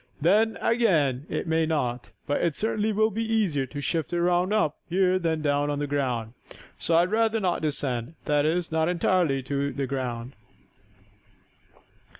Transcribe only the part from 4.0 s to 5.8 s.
around up here than down on